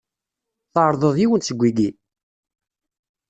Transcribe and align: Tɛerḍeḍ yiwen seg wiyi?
Tɛerḍeḍ 0.73 1.15
yiwen 1.19 1.41
seg 1.43 1.57
wiyi? 1.59 1.89